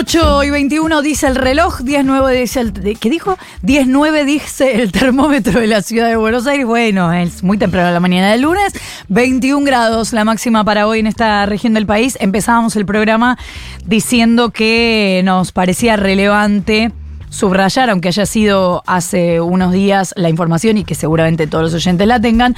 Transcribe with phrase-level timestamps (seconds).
[0.00, 2.72] 8 y 21 dice el reloj, 10.9 dice el...
[2.72, 3.36] ¿Qué dijo?
[3.64, 6.66] 10.9 dice el termómetro de la ciudad de Buenos Aires.
[6.66, 8.72] Bueno, es muy temprano la mañana del lunes.
[9.08, 12.16] 21 grados la máxima para hoy en esta región del país.
[12.20, 13.38] Empezábamos el programa
[13.86, 16.92] diciendo que nos parecía relevante
[17.30, 22.06] subrayar, aunque haya sido hace unos días la información y que seguramente todos los oyentes
[22.06, 22.54] la tengan,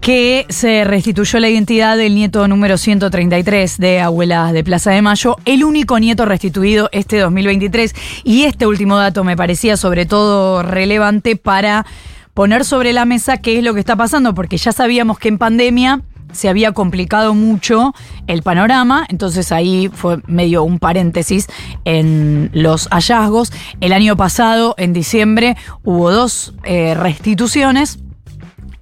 [0.00, 5.36] que se restituyó la identidad del nieto número 133 de Abuelas de Plaza de Mayo,
[5.44, 7.94] el único nieto restituido este 2023.
[8.24, 11.86] Y este último dato me parecía sobre todo relevante para
[12.34, 15.38] poner sobre la mesa qué es lo que está pasando, porque ya sabíamos que en
[15.38, 17.94] pandemia se había complicado mucho
[18.26, 21.46] el panorama, entonces ahí fue medio un paréntesis
[21.84, 23.52] en los hallazgos.
[23.80, 28.00] El año pasado, en diciembre, hubo dos eh, restituciones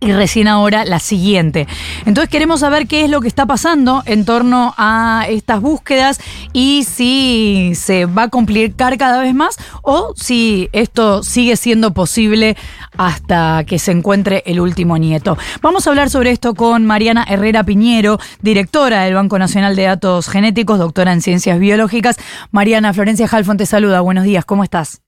[0.04, 1.66] y recién ahora la siguiente.
[2.04, 6.20] Entonces queremos saber qué es lo que está pasando en torno a estas búsquedas
[6.52, 12.56] y si se va a complicar cada vez más o si esto sigue siendo posible
[12.96, 15.38] hasta que se encuentre el último nieto.
[15.62, 20.28] Vamos a hablar sobre esto con Mariana Herrera Piñero, directora del Banco Nacional de Datos
[20.28, 22.16] Genéticos, doctora en Ciencias Biológicas.
[22.50, 24.00] Mariana Florencia Jalfón te saluda.
[24.00, 25.00] Buenos días, ¿cómo estás?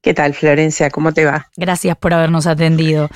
[0.00, 0.90] ¿Qué tal, Florencia?
[0.90, 1.48] ¿Cómo te va?
[1.56, 3.08] Gracias por habernos atendido.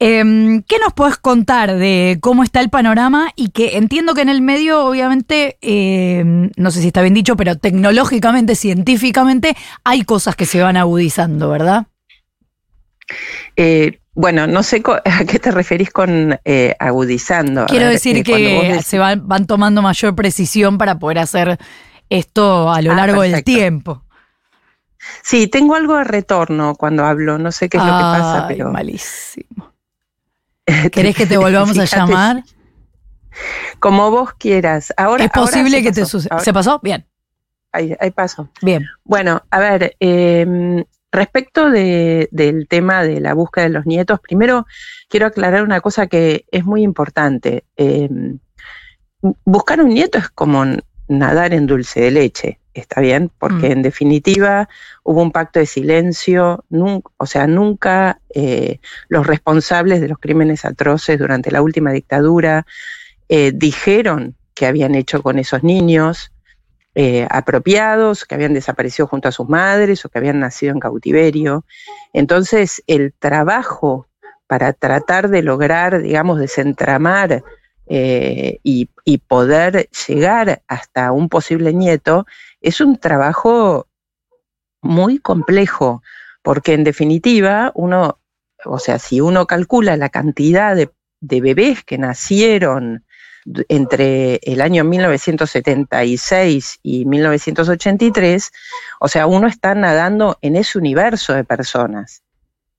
[0.00, 3.30] Em, ¿Qué nos puedes contar de cómo está el panorama?
[3.34, 7.36] Y que entiendo que en el medio, obviamente, em, no sé si está bien dicho,
[7.36, 11.86] pero tecnológicamente, científicamente, hay cosas que se van agudizando, ¿verdad?
[13.56, 17.66] Eh, bueno, no sé a qué te referís con eh, agudizando.
[17.66, 21.58] Quiero decir eh, que se van, tomando mayor precisión para poder hacer
[22.08, 24.04] esto a lo ah, largo del tiempo.
[25.22, 28.70] Sí, tengo algo de retorno cuando hablo, no sé qué es lo que pasa, pero.
[28.70, 29.77] Malísimo.
[30.92, 32.44] ¿Querés que te volvamos a llamar?
[33.78, 34.92] Como vos quieras.
[34.96, 36.40] Ahora, es posible que te suceda.
[36.40, 36.80] ¿Se pasó?
[36.82, 37.06] Bien.
[37.72, 38.50] Ahí, paso.
[38.62, 38.86] Bien.
[39.04, 44.66] Bueno, a ver, em, respecto del tema de la búsqueda de los nietos, primero
[45.08, 47.64] quiero aclarar una cosa que es muy importante.
[47.76, 48.38] Em,
[49.44, 50.64] buscar un nieto es como
[51.08, 52.58] nadar en dulce de leche.
[52.80, 53.30] ¿está bien?
[53.38, 53.72] Porque mm.
[53.72, 54.68] en definitiva
[55.02, 56.64] hubo un pacto de silencio,
[57.16, 62.66] o sea, nunca eh, los responsables de los crímenes atroces durante la última dictadura
[63.28, 66.32] eh, dijeron que habían hecho con esos niños
[66.94, 71.64] eh, apropiados, que habían desaparecido junto a sus madres o que habían nacido en cautiverio.
[72.12, 74.08] Entonces, el trabajo
[74.46, 77.44] para tratar de lograr, digamos, desentramar
[77.88, 82.26] y, y, poder llegar hasta un posible nieto
[82.60, 83.88] es un trabajo
[84.82, 86.02] muy complejo,
[86.42, 88.20] porque en definitiva uno,
[88.64, 90.90] o sea, si uno calcula la cantidad de,
[91.20, 93.04] bebés que nacieron
[93.68, 98.52] entre el año 1976 y 1983,
[99.00, 102.22] o sea, uno está nadando en ese universo de personas.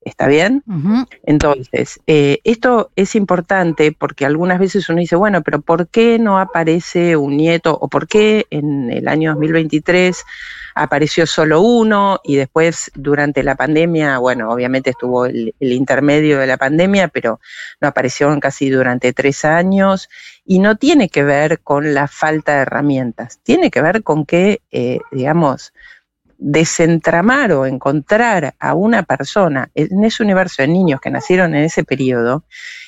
[0.09, 0.63] ¿Está bien?
[1.23, 6.39] Entonces, eh, esto es importante porque algunas veces uno dice, bueno, pero ¿por qué no
[6.39, 10.25] aparece un nieto o por qué en el año 2023
[10.73, 16.57] apareció solo uno y después durante la pandemia, bueno, obviamente estuvo el, intermedio de la
[16.57, 17.39] pandemia, pero
[17.79, 20.09] no apareció casi durante tres años
[20.43, 24.61] y no tiene que ver con la falta de herramientas, tiene que ver con que,
[24.71, 25.71] eh, digamos,
[26.39, 31.83] desentramar o encontrar a una persona en ese universo de niños que nacieron en ese
[31.83, 32.45] periodo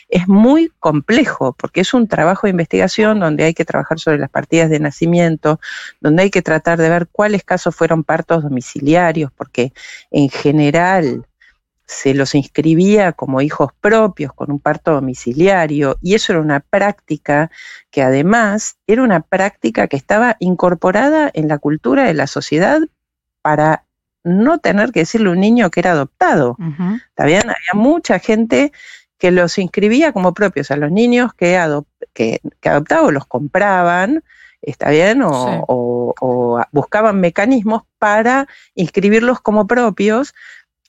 [0.07, 4.29] es muy complejo porque es un trabajo de investigación donde hay que trabajar sobre las
[4.29, 5.59] partidas de nacimiento,
[5.99, 9.73] donde hay que tratar de ver cuáles casos fueron partos domiciliarios, porque
[10.11, 11.25] en general
[11.85, 17.51] se los inscribía como hijos propios con un parto domiciliario y eso era una práctica
[17.89, 22.81] que además era una práctica que estaba incorporada en la cultura de la sociedad
[23.41, 23.85] para
[24.23, 26.57] no tener que decirle a un niño que era adoptado.
[27.09, 27.43] ¿Está bien?
[27.43, 28.71] Había mucha gente
[29.17, 31.59] que los inscribía como propios a los niños que,
[32.13, 34.23] que, adoptaban los compraban,
[34.61, 35.21] ¿está bien?
[35.23, 40.33] O, o, buscaban mecanismos para inscribirlos como propios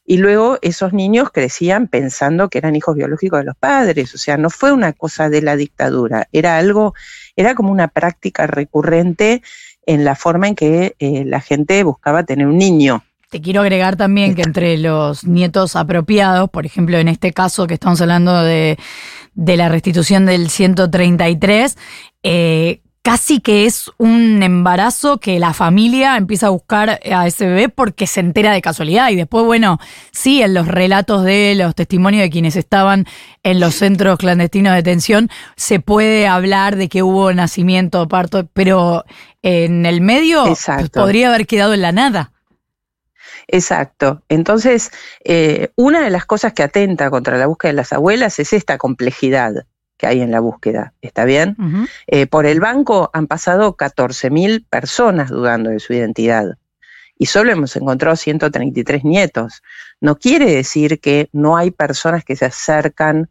[0.04, 4.36] y luego esos niños crecían pensando que eran hijos biológicos de los padres, o sea,
[4.36, 6.94] no fue una cosa de la dictadura, era algo,
[7.36, 9.42] era como una práctica recurrente
[9.86, 13.02] en la forma en que eh, la gente buscaba tener un niño.
[13.30, 17.74] Te quiero agregar también que entre los nietos apropiados, por ejemplo, en este caso que
[17.74, 18.76] estamos hablando de,
[19.34, 21.78] la restitución del 133,
[22.22, 27.68] eh, casi que es un embarazo que la familia empieza a buscar a ese bebé
[27.68, 29.10] porque se entera de casualidad.
[29.10, 29.78] Y después, bueno,
[30.12, 33.06] sí, en los relatos de los testimonios de quienes estaban
[33.42, 39.04] en los centros clandestinos de detención, se puede hablar de que hubo nacimiento, parto, pero
[39.42, 42.32] en el medio pues, podría haber quedado en la nada.
[43.48, 44.22] Exacto.
[44.28, 44.90] Entonces,
[45.24, 48.78] eh, una de las cosas que atenta contra la búsqueda de las abuelas es esta
[48.78, 49.66] complejidad
[49.96, 50.94] que hay en la búsqueda.
[51.02, 51.56] ¿Está bien?
[52.06, 56.56] Eh, por el banco han pasado 14.000 personas dudando de su identidad
[57.18, 59.62] y solo hemos encontrado 133 nietos.
[60.00, 63.30] No quiere decir que no hay personas que se acercan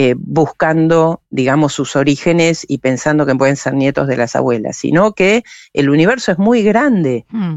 [0.00, 5.12] eh, buscando, digamos, sus orígenes y pensando que pueden ser nietos de las abuelas, sino
[5.12, 5.42] que
[5.72, 7.56] el universo es muy grande mm.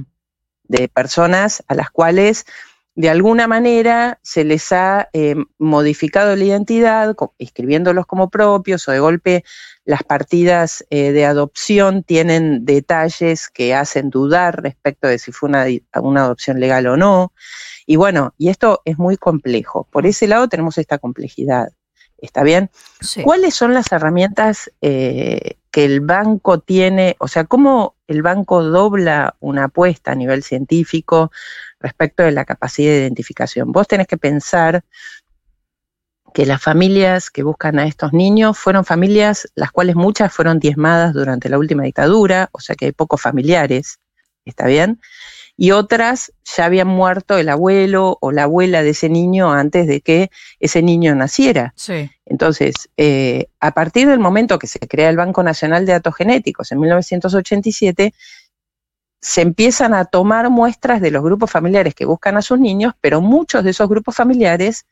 [0.63, 2.47] de personas a las cuales
[2.95, 8.99] de alguna manera se les ha eh, modificado la identidad, escribiéndolos como propios o de
[8.99, 9.43] golpe
[9.85, 15.65] las partidas eh, de adopción tienen detalles que hacen dudar respecto de si fue una,
[16.01, 17.33] una, adopción legal o no.
[17.85, 19.87] Y bueno, y esto es muy complejo.
[19.91, 21.71] Por ese lado tenemos esta complejidad.
[22.21, 22.69] ¿Está bien?
[23.23, 27.15] ¿Cuáles son las herramientas eh, que el banco tiene?
[27.19, 31.31] O sea, ¿cómo el banco dobla una apuesta a nivel científico
[31.79, 33.71] respecto de la capacidad de identificación?
[33.71, 34.83] Vos tenés que pensar
[36.35, 41.13] que las familias que buscan a estos niños fueron familias, las cuales muchas fueron diezmadas
[41.13, 43.99] durante la última dictadura, o sea que hay pocos familiares,
[44.45, 45.01] ¿está bien?
[45.57, 50.01] Y otras ya habían muerto el abuelo o la abuela de ese niño antes de
[50.01, 51.73] que ese niño naciera.
[52.25, 56.71] Entonces, eh, a partir del momento que se crea el Banco Nacional de Datos Genéticos
[56.71, 58.13] en 1987,
[59.21, 63.21] se empiezan a tomar muestras de los grupos familiares que buscan a sus niños, pero
[63.21, 64.85] muchos de esos grupos familiares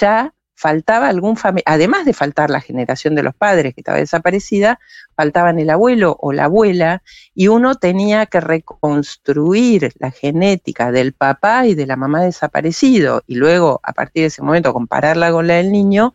[0.00, 0.32] ya
[0.64, 4.80] faltaba algún además de faltar la generación de los padres que estaba desaparecida,
[5.14, 7.02] faltaban el abuelo o la abuela
[7.34, 13.34] y uno tenía que reconstruir la genética del papá y de la mamá desaparecido y
[13.34, 16.14] luego a partir de ese momento compararla con la del niño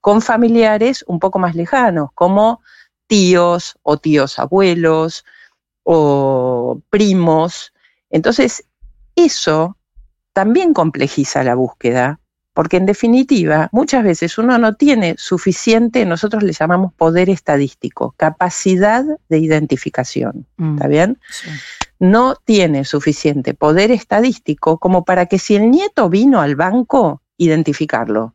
[0.00, 2.62] con familiares un poco más lejanos, como
[3.06, 5.26] tíos o tíos abuelos
[5.82, 7.74] o primos.
[8.08, 8.64] Entonces,
[9.16, 9.76] eso
[10.32, 12.21] también complejiza la búsqueda
[12.54, 19.04] porque en definitiva, muchas veces uno no tiene suficiente, nosotros le llamamos poder estadístico, capacidad
[19.28, 21.18] de identificación, mm, ¿está bien?
[21.98, 28.34] No tiene suficiente poder estadístico como para que si el nieto vino al banco, identificarlo.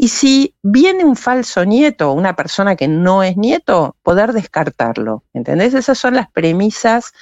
[0.00, 5.24] Y si viene un falso nieto, una persona que no es nieto, poder descartarlo.
[5.32, 5.74] ¿Entendés?
[5.74, 7.12] Esas son las premisas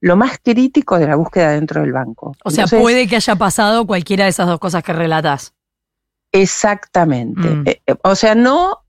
[0.00, 2.34] lo más crítico de la búsqueda dentro del banco.
[2.44, 5.54] O sea, puede que haya pasado cualquiera de esas dos cosas que relatas.
[6.32, 7.48] Exactamente.
[7.48, 7.62] Mm.
[7.66, 8.82] Eh, eh, o sea, no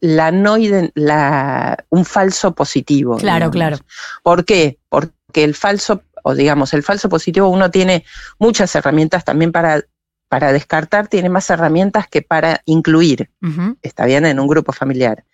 [0.00, 0.56] la no
[0.94, 3.16] la, un falso positivo.
[3.16, 3.78] Claro, claro.
[4.22, 4.78] ¿Por qué?
[4.88, 8.04] Porque el falso, o digamos, el falso positivo uno tiene
[8.38, 9.82] muchas herramientas también para
[10.30, 13.30] para descartar tiene más herramientas que para incluir,
[13.82, 15.24] está bien, en un grupo familiar.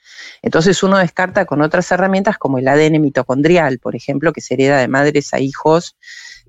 [0.41, 4.79] Entonces uno descarta con otras herramientas como el ADN mitocondrial, por ejemplo, que se hereda
[4.79, 5.99] de madres a hijos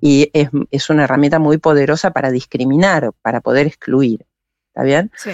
[0.00, 4.24] y es, una herramienta muy poderosa para discriminar, para poder excluir,
[4.68, 5.12] ¿está bien?
[5.14, 5.32] Sí.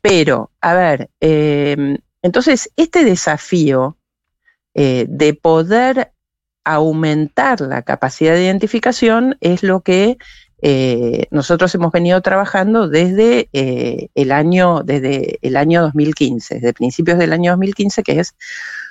[0.00, 3.98] Pero, a ver, em, entonces este desafío
[4.74, 6.12] eh, de poder
[6.62, 10.18] aumentar la capacidad de identificación es lo que
[10.66, 17.18] eh, nosotros hemos venido trabajando desde eh, el año, desde el año 2015, desde principios
[17.18, 18.34] del año 2015, que es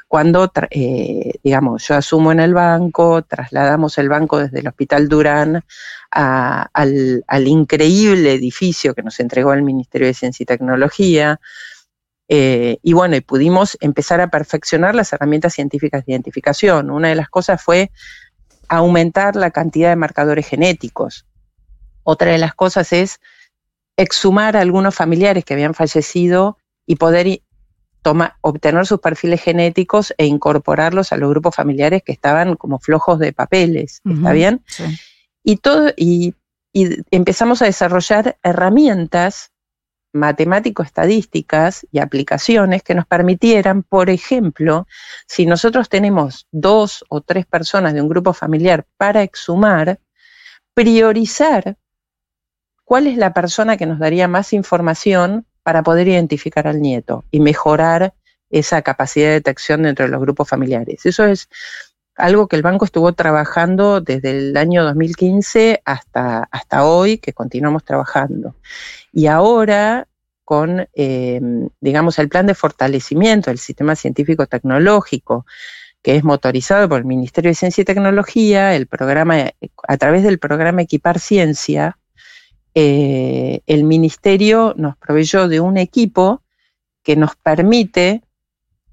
[0.07, 5.63] cuando, eh, digamos, yo asumo en el banco, trasladamos el banco desde el Hospital Durán
[6.11, 11.39] al, increíble edificio que nos entregó el Ministerio de Ciencia y Tecnología.
[12.29, 16.91] y bueno, y pudimos empezar a perfeccionar las herramientas científicas de identificación.
[16.91, 17.89] Una de las cosas fue
[18.67, 21.25] aumentar la cantidad de marcadores genéticos.
[22.03, 23.19] Otra de las cosas es
[23.97, 27.41] exhumar a algunos familiares que habían fallecido y poder
[28.41, 33.31] obtener sus perfiles genéticos e incorporarlos a los grupos familiares que estaban como flojos de
[33.33, 34.63] papeles, ¿está bien?
[35.43, 36.35] Y, todo, y,
[36.73, 39.51] empezamos a desarrollar herramientas
[40.13, 44.87] matemático-estadísticas y aplicaciones que nos permitieran, por ejemplo,
[45.27, 49.99] si nosotros tenemos dos o tres personas de un grupo familiar para exhumar,
[50.75, 51.77] priorizar
[52.93, 57.39] cuál es la persona que nos daría más información para poder identificar al nieto y
[57.39, 58.13] mejorar
[58.51, 61.03] esa capacidad de detección dentro de los grupos familiares.
[61.07, 61.49] Eso es
[62.15, 67.83] algo que el banco estuvo trabajando desde el año 2015 hasta, hasta hoy, que continuamos
[67.83, 68.57] trabajando.
[69.11, 70.07] Y ahora,
[70.43, 75.47] con, em, digamos, el plan de fortalecimiento del sistema científico-tecnológico,
[76.03, 79.49] que es motorizado por el Ministerio de Ciencia y Tecnología, el programa,
[79.87, 81.97] a través del programa Equipar Ciencia,
[82.75, 86.41] eh, el Ministerio nos proveyó de un equipo
[87.03, 88.23] que nos permite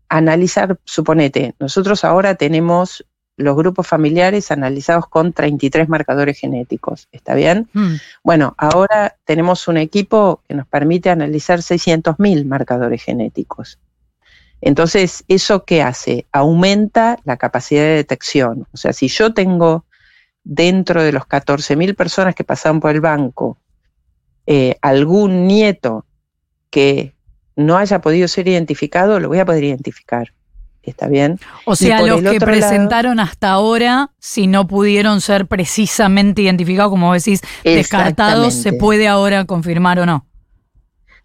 [0.09, 3.07] analizar, suponete, nosotros ahora tenemos
[3.37, 7.69] los grupos familiares analizados con 33 marcadores genéticos, ¿está bien?
[7.73, 7.95] Hmm.
[8.23, 13.79] Bueno, ahora tenemos un equipo que nos permite analizar 600.000 marcadores genéticos.
[14.61, 16.27] Entonces, ¿eso qué hace?
[16.33, 18.67] Aumenta la capacidad de detección.
[18.75, 19.87] O sea, si yo tengo
[20.45, 23.57] dentro de los 14.000 personas que pasaron por el banco
[24.53, 26.07] eh, algún nieto
[26.71, 27.15] que
[27.55, 30.33] no haya podido ser identificado, lo voy a poder identificar.
[30.83, 31.39] ¿Está bien?
[31.67, 37.43] O sea, los que presentaron hasta ahora, si no pudieron ser precisamente identificados, como decís,
[37.63, 40.27] descartados, ¿se puede ahora confirmar o no?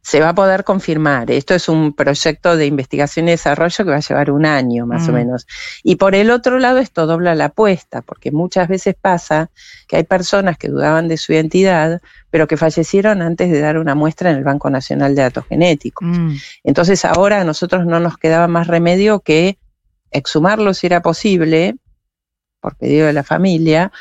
[0.06, 1.32] Se va a poder confirmar.
[1.32, 5.10] Esto es un proyecto de investigación y desarrollo que va a llevar un año más
[5.10, 5.16] o mm.
[5.16, 5.48] menos.
[5.82, 9.50] Y por el otro lado, esto dobla la apuesta, porque muchas veces pasa
[9.88, 13.96] que hay personas que dudaban de su identidad, pero que fallecieron antes de dar una
[13.96, 16.08] muestra en el Banco Nacional de Datos Genéticos.
[16.08, 16.36] Mm.
[16.64, 19.58] Entonces ahora a nosotros no nos quedaba más remedio que
[20.12, 21.78] exhumarlo si era posible,
[22.60, 23.92] por pedido de la familia,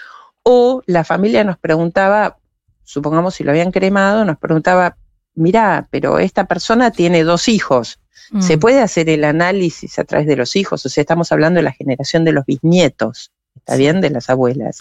[0.42, 2.36] o la familia nos preguntaba,
[2.82, 4.98] supongamos si lo habían cremado, nos preguntaba,
[5.34, 8.00] mira, pero esta persona tiene dos hijos.
[8.40, 8.60] ¿Se mm.
[8.60, 10.84] puede hacer el análisis a través de los hijos?
[10.86, 14.00] O sea, estamos hablando de la generación de los bisnietos, ¿está bien?
[14.00, 14.78] De las abuelas.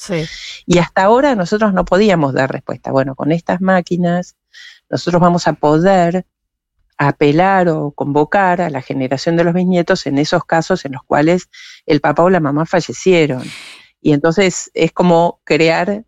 [0.66, 2.92] Y hasta ahora nosotros no podíamos dar respuesta.
[2.92, 4.36] Bueno, con estas máquinas
[4.90, 6.26] nosotros vamos a poder
[6.98, 11.50] apelar o convocar a la generación de los bisnietos en esos casos en los cuales
[11.86, 13.44] el papá o la mamá fallecieron.
[14.02, 16.06] Y entonces es como crear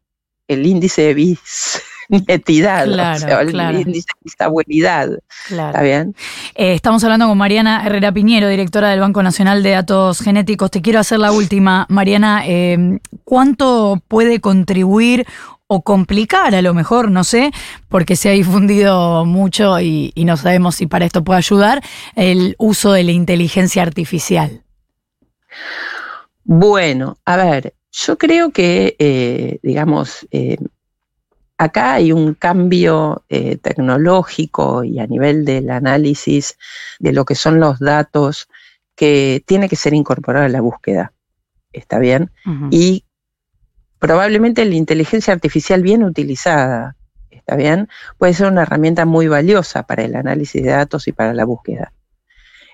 [0.47, 1.81] el índice de bis
[2.27, 3.41] netidad, claro, o sea,
[5.47, 6.15] ¿Está bien?
[6.55, 10.71] Eh, estamos hablando con Mariana Herrera Piñero, directora del Banco Nacional de Datos Genéticos.
[10.71, 11.85] Te quiero hacer la última.
[11.89, 15.25] Mariana, eh, ¿cuánto puede contribuir
[15.67, 17.51] o complicar a lo mejor, no sé,
[17.89, 21.83] porque se ha difundido mucho y, no sabemos si para esto puede ayudar,
[22.15, 24.61] el uso de la inteligencia artificial?
[26.43, 30.27] Bueno, a ver, yo creo que, eh, digamos,
[31.57, 36.57] acá hay un cambio eh, tecnológico y a nivel del análisis
[36.99, 38.47] de lo que son los datos
[38.95, 41.13] que tiene que ser incorporado a la búsqueda.
[41.71, 42.31] ¿Está bien?
[42.71, 43.03] Y
[43.99, 46.95] probablemente la inteligencia artificial bien utilizada,
[47.29, 47.89] ¿está bien?
[48.17, 51.91] Puede ser una herramienta muy valiosa para el análisis de datos y para la búsqueda.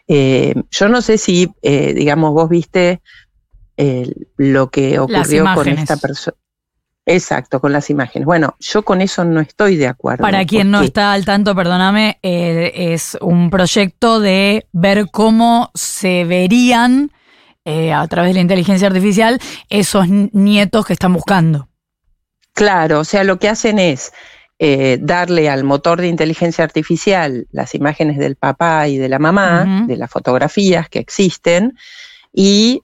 [0.08, 3.02] Eh, yo no sé si, eh, digamos, vos viste
[4.38, 6.38] lo que ocurrió con esta persona.
[7.12, 8.26] Exacto, con las imágenes.
[8.26, 10.22] Bueno, yo con eso no estoy de acuerdo.
[10.22, 16.24] Para quien no está al tanto, perdóname, eh, es un proyecto de ver cómo se
[16.24, 17.12] verían
[17.66, 19.40] eh, a través de la inteligencia artificial
[19.70, 21.68] esos nietos que están buscando.
[22.54, 24.14] Claro, o sea, lo que hacen es
[24.58, 29.86] eh, darle al motor de inteligencia artificial las imágenes del papá y de la mamá,
[29.86, 31.78] de las fotografías que existen,
[32.34, 32.84] y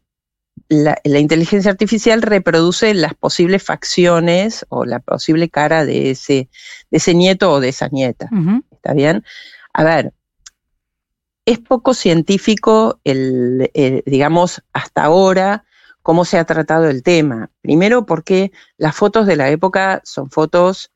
[0.70, 6.50] la, inteligencia artificial reproduce las posibles facciones o la posible cara de ese,
[6.92, 8.30] de ese nieto o de esa nieta.
[8.72, 9.24] ¿Está bien?
[9.74, 10.14] A ver,
[11.46, 13.72] es poco científico el,
[14.06, 15.64] digamos, hasta ahora
[16.02, 17.50] cómo se ha tratado el tema.
[17.62, 20.92] Primero porque las fotos de la época son fotos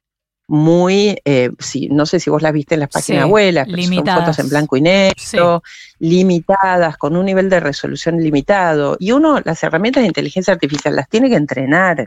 [0.53, 1.49] muy, eh,
[1.91, 4.81] no sé si vos las viste en las páginas abuelas, son fotos en blanco y
[4.81, 5.63] negro,
[5.99, 8.97] limitadas, con un nivel de resolución limitado.
[8.99, 12.05] Y uno, las herramientas de inteligencia artificial las tiene que entrenar,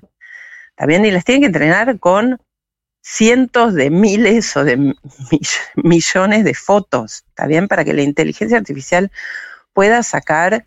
[0.77, 2.39] también, y las tiene que entrenar con
[3.01, 4.95] cientos de miles o de
[5.77, 7.67] millones de fotos, ¿está bien?
[7.67, 9.11] Para que la inteligencia artificial
[9.73, 10.67] pueda sacar,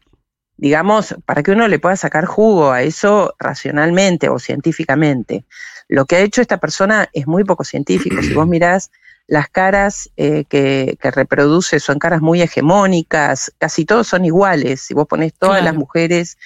[0.57, 5.45] digamos, para que uno le pueda sacar jugo a eso racionalmente o científicamente.
[5.87, 8.21] Lo que ha hecho esta persona es muy poco científico.
[8.21, 8.91] Si vos mirás
[9.27, 14.81] las caras eh, que, reproduce son caras muy hegemónicas, casi todos son iguales.
[14.81, 16.37] Si vos ponés todas las mujeres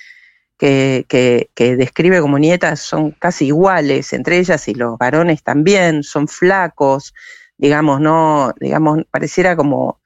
[0.58, 6.28] que, que, describe como nietas son casi iguales entre ellas y los varones también, son
[6.28, 7.14] flacos,
[7.58, 10.01] digamos, no, digamos, pareciera como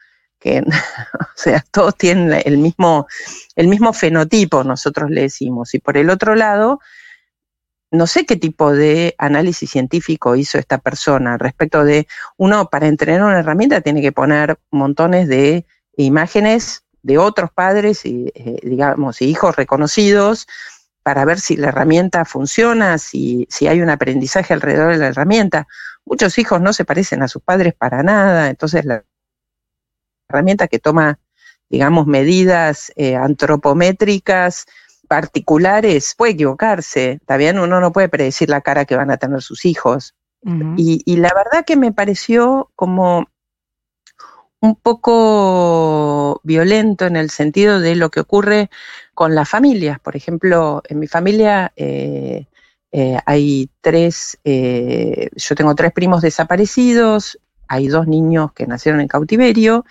[0.65, 3.07] o sea, todos tienen el mismo,
[3.55, 5.73] el mismo fenotipo, nosotros le decimos.
[5.73, 6.79] Y por el otro lado,
[7.91, 13.23] no sé qué tipo de análisis científico hizo esta persona respecto de, uno, para entrenar
[13.23, 15.65] una herramienta tiene que poner montones de
[15.97, 20.47] imágenes de otros padres y, eh, digamos, hijos reconocidos
[21.03, 25.67] para ver si la herramienta funciona, si, si hay un aprendizaje alrededor de la herramienta.
[26.03, 29.03] Muchos hijos no se parecen a sus padres para nada, entonces la
[30.35, 31.19] herramienta que toma,
[31.69, 34.65] digamos, medidas eh, antropométricas
[35.07, 39.65] particulares, puede equivocarse, bien, uno no puede predecir la cara que van a tener sus
[39.65, 40.15] hijos.
[40.77, 43.25] y, y, la verdad que me pareció como
[44.65, 48.69] un poco violento en el sentido de lo que ocurre
[49.13, 49.99] con las familias.
[49.99, 52.47] Por ejemplo, en mi familia eh,
[52.91, 59.07] eh, hay tres, eh, yo tengo tres primos desaparecidos, hay dos niños que nacieron en
[59.07, 59.85] cautiverio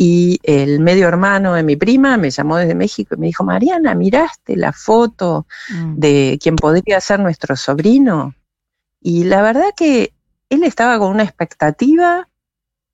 [0.00, 3.96] y el medio hermano de mi prima me llamó desde México y me dijo, Mariana,
[3.96, 5.94] ¿miraste la foto mm.
[5.96, 8.32] de quien podría ser nuestro sobrino?
[9.00, 10.14] Y la verdad que
[10.50, 12.28] él estaba con una expectativa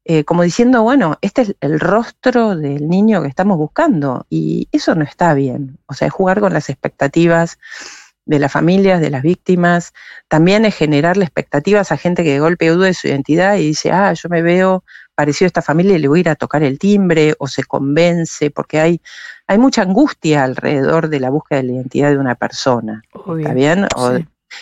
[0.06, 4.94] eh, como diciendo, bueno, este es el rostro del niño que estamos buscando y eso
[4.94, 5.78] no está bien.
[5.86, 7.58] O sea, es jugar con las expectativas
[8.26, 9.92] de las familias, de las víctimas,
[10.28, 13.92] también es generarle expectativas a gente que de golpe duda de su identidad y dice,
[13.92, 16.62] ah, yo me veo parecido a esta familia y le voy a ir a tocar
[16.62, 19.00] el timbre o se convence, porque hay,
[19.46, 23.02] hay mucha angustia alrededor de la búsqueda de la identidad de una persona.
[23.38, 23.86] ¿Está bien?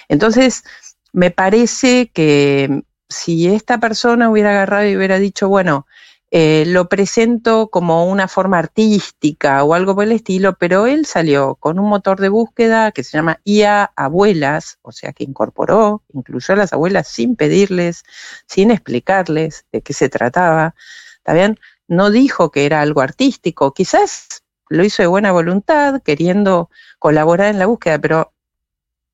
[0.08, 0.64] Entonces,
[1.12, 5.86] me parece que si esta persona hubiera agarrado y hubiera dicho, bueno,
[6.34, 11.56] eh, lo presento como una forma artística o algo por el estilo, pero él salió
[11.56, 16.54] con un motor de búsqueda que se llama IA Abuelas, o sea que incorporó, incluyó
[16.54, 18.04] a las abuelas sin pedirles,
[18.46, 20.74] sin explicarles de qué se trataba,
[21.18, 21.58] ¿está bien?
[21.86, 27.58] No dijo que era algo artístico, quizás lo hizo de buena voluntad, queriendo colaborar en
[27.58, 28.32] la búsqueda, pero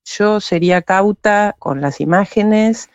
[0.05, 2.89] yo sería cauta con las imágenes,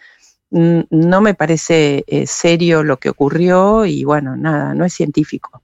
[0.51, 5.63] no me parece eh, serio lo que ocurrió y bueno, nada, no es científico.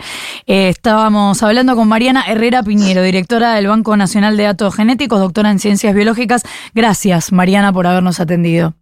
[0.47, 5.51] Eh, estábamos hablando con Mariana Herrera Piñero, directora del Banco Nacional de Datos Genéticos, doctora
[5.51, 6.41] en Ciencias Biológicas.
[6.73, 8.73] Gracias, Mariana, por habernos atendido.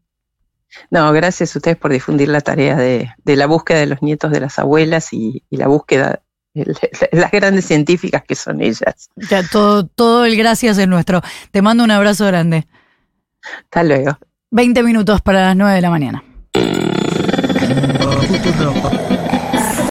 [0.89, 4.39] No, gracias a ustedes por difundir la tarea de, la búsqueda de los nietos de
[4.39, 6.21] las abuelas y, y la búsqueda
[7.11, 9.09] las grandes científicas que son ellas.
[9.15, 11.21] Ya, todo, todo el gracias es nuestro.
[11.51, 12.67] Te mando un abrazo grande.
[13.63, 14.17] Hasta luego.
[14.51, 16.23] 20 minutos para las 9 de la mañana.